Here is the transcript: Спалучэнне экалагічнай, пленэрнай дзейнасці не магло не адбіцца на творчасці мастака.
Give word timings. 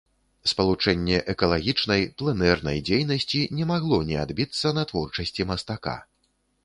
Спалучэнне 0.51 1.19
экалагічнай, 1.33 2.01
пленэрнай 2.21 2.81
дзейнасці 2.87 3.43
не 3.59 3.69
магло 3.73 4.01
не 4.09 4.17
адбіцца 4.25 4.73
на 4.79 4.83
творчасці 4.93 5.41
мастака. 5.53 5.97